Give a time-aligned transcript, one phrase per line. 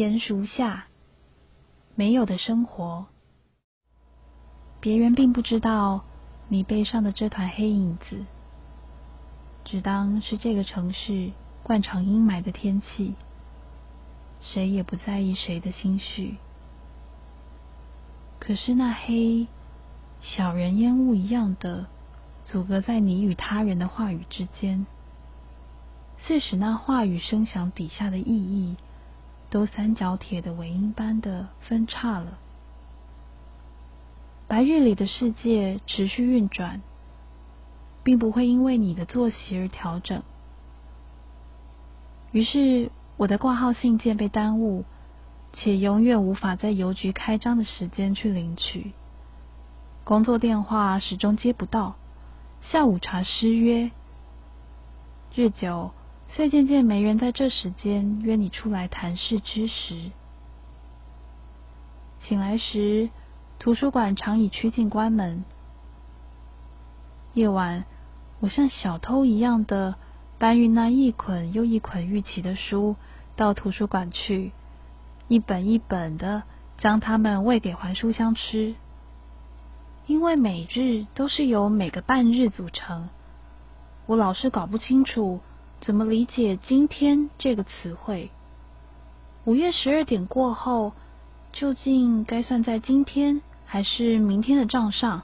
[0.00, 0.86] 鼹鼠下
[1.94, 3.04] 没有的生活。
[4.80, 6.06] 别人并不知道
[6.48, 8.24] 你背上的这团黑影子，
[9.62, 11.32] 只当是这个城市
[11.62, 13.14] 惯常阴霾的天气，
[14.40, 16.38] 谁也不在意谁的心绪。
[18.38, 19.48] 可是那黑，
[20.22, 21.88] 小人烟雾一样的
[22.44, 24.86] 阻隔在你与他人的话语之间，
[26.20, 28.76] 似使那话语声响底下的意义，
[29.50, 32.38] 都三角铁的尾音般的分叉了。
[34.46, 36.80] 白日里的世界持续运转，
[38.02, 40.22] 并不会因为你的作息而调整。
[42.32, 44.84] 于是，我的挂号信件被耽误，
[45.52, 48.92] 且永远无法在邮局开张的时间去领取。
[50.04, 51.96] 工作电话始终接不到，
[52.62, 53.90] 下午茶失约。
[55.34, 55.90] 日久，
[56.34, 60.10] 遂渐渐没人在这时间约你出来谈事之时。
[62.22, 63.10] 醒来时。
[63.62, 65.44] 图书馆常以曲径关门。
[67.34, 67.84] 夜晚，
[68.38, 69.96] 我像小偷一样的
[70.38, 72.96] 搬运那一捆又一捆玉琪的书
[73.36, 74.52] 到图书馆去，
[75.28, 76.44] 一本一本的
[76.78, 78.76] 将它们喂给还书箱吃。
[80.06, 83.10] 因为每日都是由每个半日组成，
[84.06, 85.40] 我老是搞不清楚
[85.80, 88.30] 怎么理解“今天”这个词汇。
[89.44, 90.92] 午夜十二点过后，
[91.52, 93.40] 究竟该算在今天？
[93.64, 95.22] 还是明天的账上。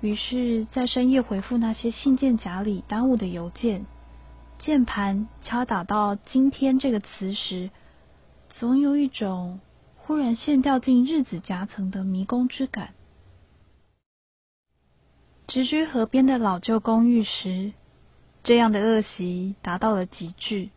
[0.00, 3.84] 于是，在深夜回复那些信件夹里耽误的邮件，
[4.58, 7.70] 键盘敲打到“今天”这个词时，
[8.48, 9.60] 总有一种
[9.96, 12.94] 忽然陷掉进日子夹层的迷宫之感。
[15.46, 17.72] 直居河边的老旧公寓时，
[18.42, 20.70] 这样的恶习达到了极致。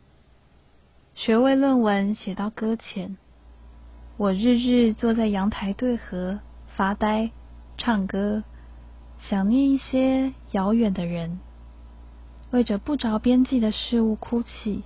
[1.14, 3.16] 学位论文写到搁浅。
[4.16, 6.38] 我日日坐在阳台对河
[6.76, 7.30] 发呆、
[7.76, 8.44] 唱歌，
[9.18, 11.40] 想念一些遥远的人，
[12.50, 14.84] 为着不着边际的事物哭泣。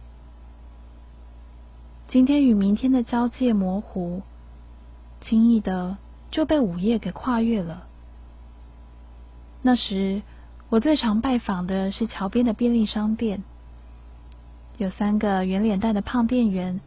[2.08, 4.22] 今天与明天的交界模糊，
[5.20, 5.98] 轻易的
[6.30, 7.86] 就被午夜给跨越了。
[9.60, 10.22] 那时，
[10.70, 13.42] 我最常拜访的是桥边的便利商店，
[14.76, 16.80] 有三个圆脸蛋的胖店员。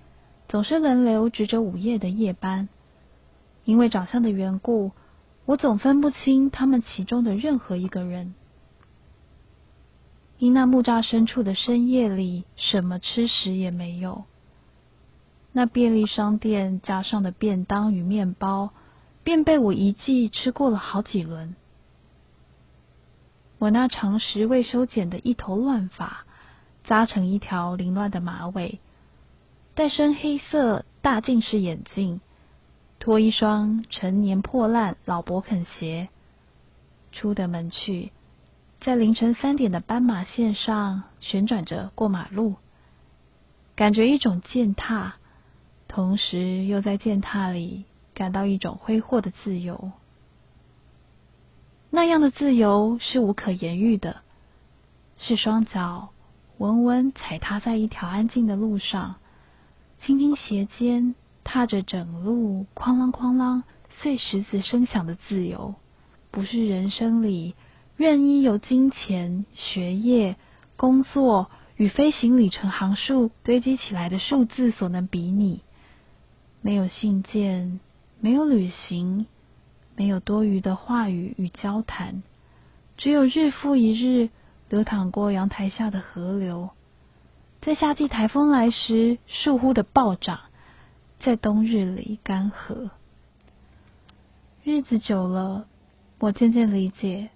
[0.48, 2.68] 总是轮流值着午夜的夜班，
[3.64, 4.92] 因为长相的缘故，
[5.46, 8.36] 我总分不清他们其中的任何一个人。
[10.38, 14.26] 因那木栅深处的深夜里，什么吃食也没有，
[15.54, 18.72] 那便利商店加上的便当与面包，
[19.24, 21.56] 便被我一记吃过了好几轮。
[23.62, 26.26] 我那长时未修剪的一头乱发，
[26.84, 28.80] 扎成一条凌乱的马尾。
[29.76, 32.22] 戴深黑色大近视眼镜，
[32.98, 36.10] 脱一双陈年破烂老伯肯鞋，
[37.12, 38.12] 出的门去，
[38.80, 42.56] 在凌晨三点的斑马线上旋转着过马路，
[43.76, 45.18] 感觉一种践踏，
[45.88, 47.86] 同时又在践踏里
[48.16, 49.92] 感到一种挥霍的自由。
[51.94, 54.22] 那样的自由是无可言喻的，
[55.18, 56.10] 是双脚
[56.58, 59.16] 稳稳踩踏在一条安静的路上。
[60.02, 63.64] 轻轻斜肩踏着整路哐啷哐啷
[64.00, 65.76] 碎石子声响的自由，
[66.32, 67.56] 不是人生里
[67.98, 70.38] 任意由金钱、学业、
[70.78, 75.62] 工作与飞行里程行数堆积起来的数字所能比拟。
[76.62, 77.82] 没有信件，
[78.22, 79.28] 没有旅行，
[79.96, 82.24] 没有多余的话语与交谈，
[82.98, 84.30] 只有日复一日
[84.70, 86.70] 流淌过阳台下的河流。
[87.62, 90.38] 在夏季台风来时，树忽的暴涨；
[91.20, 92.90] 在冬日里干涸。
[94.64, 95.68] 日子久了，
[96.20, 97.30] 我渐渐理解，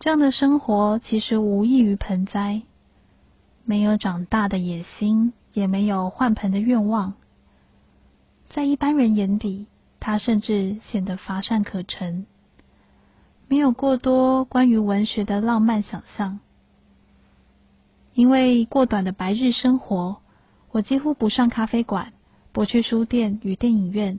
[0.00, 2.62] 这样的生活其实无异于盆栽，
[3.64, 7.14] 没有长大的野心，也没有换盆的愿望。
[8.50, 9.68] 在一般人眼底，
[10.04, 12.26] 它甚至显得乏善可陈，
[13.46, 16.40] 没有过多关于文学的浪漫想象。
[18.12, 20.20] 因为过短的白日生活，
[20.72, 22.12] 我几乎不上咖啡馆，
[22.50, 24.18] 不去书店与电影院，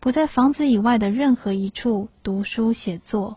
[0.00, 3.36] 不在房子以外的任何一处读书写作。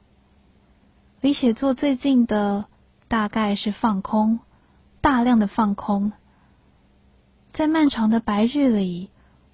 [1.19, 2.67] 离写作最近的，
[3.09, 4.39] 大概是放空，
[5.01, 6.13] 大量的放空。
[7.51, 9.09] 在漫长的白日里，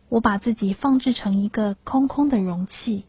[0.09, 3.05] 我把自己放置成一个空空的容器，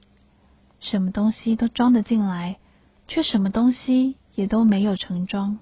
[0.80, 2.58] 什么东西都装得进来，
[3.06, 5.58] 却什么东西也都没有盛装。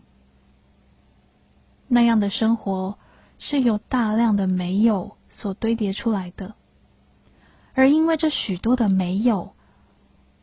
[1.88, 2.98] 那样的生活
[3.38, 6.54] 是由大量的没有所堆叠出来的。
[7.74, 9.52] 而因为这许多的没有，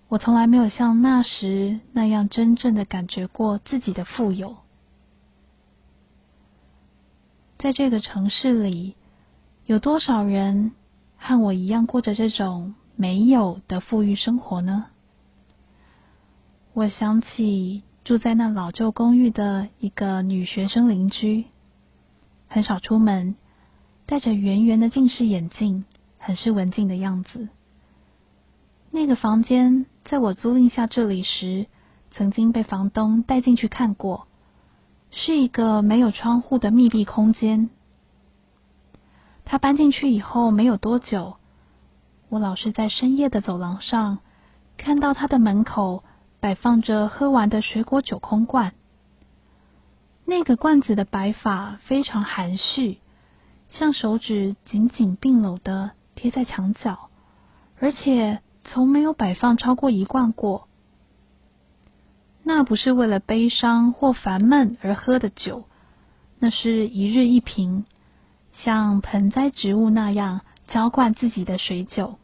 [0.07, 4.57] 我从来没有像那时那样真正的感觉过自己的富有。
[7.57, 8.95] 在这个城市里，
[9.65, 10.73] 有多少人
[11.25, 14.87] 和我一样过着这种没有的富裕生活呢？
[16.73, 21.45] 我想起住在那老旧公寓的一个女学生邻居，
[22.49, 23.35] 很少出门，
[24.05, 25.85] 戴着圆圆的近视眼镜。
[26.25, 27.49] 很是文静的样子。
[28.91, 31.67] 那个房间在我租赁下这里时，
[32.11, 34.27] 曾经被房东带进去看过，
[35.11, 37.69] 是一个没有窗户的密闭空间。
[39.53, 41.35] 他搬进去以后没有多久，
[42.27, 44.17] 我老是在深夜的走廊上
[44.77, 46.03] 看到他的门口
[46.39, 48.73] 摆放着喝完的水果酒空罐。
[50.25, 52.97] 那个罐子的摆法非常含蓄，
[53.69, 55.91] 像手指紧紧并拢的。
[56.15, 57.11] 贴在墙角，
[57.77, 60.67] 而且从没有摆放超过一罐过。
[62.41, 65.65] 那不是为了悲伤或烦闷而喝的酒，
[66.39, 67.85] 那是一日一瓶，
[68.53, 72.17] 像盆栽植物那样浇灌自己的水酒。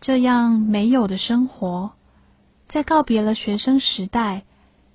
[0.00, 1.92] 这样没有的生活，
[2.68, 4.44] 在告别了学生时代，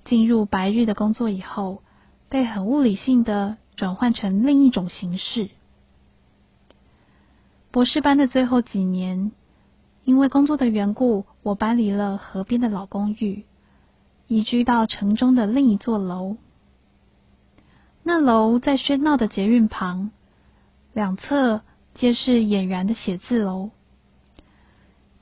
[0.04, 1.82] 进入白日的工作以后，
[2.28, 5.50] 被很物理性的转换成另一种形式。
[7.70, 9.32] 博士班的最后几年，
[10.04, 13.44] 因为工作的缘故，我搬离了河边的老公寓，
[14.26, 16.36] 移居到城中的另一座楼。
[18.04, 20.10] 那楼在喧闹的捷运旁，
[20.92, 21.62] 两侧
[21.94, 23.70] 皆是俨然的写字楼。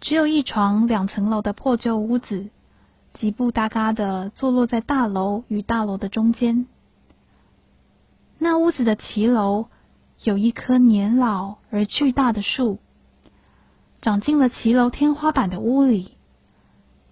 [0.00, 2.50] 只有一床两层楼的破旧屋子，
[3.14, 6.66] 几步搭嘎的坐落在大楼与大楼的中间。
[8.38, 9.68] 那屋子的骑楼。
[10.24, 12.78] 有一棵年老而巨大的树，
[14.02, 16.16] 长进了骑楼天花板的屋里，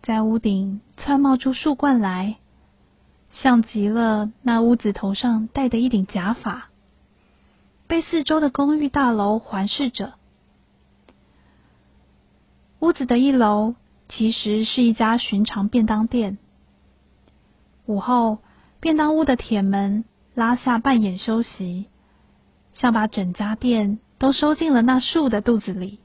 [0.00, 2.36] 在屋顶窜冒出树冠来，
[3.32, 6.68] 像极了那屋子头上戴的一顶假发，
[7.86, 10.14] 被四周的公寓大楼环视着。
[12.80, 13.74] 屋子的一楼
[14.08, 16.38] 其实是一家寻常便当店。
[17.86, 18.38] 午后，
[18.80, 20.04] 便当屋的铁门
[20.34, 21.86] 拉下半掩休息。
[22.74, 25.98] 像把整家店都收进了那树的肚子里。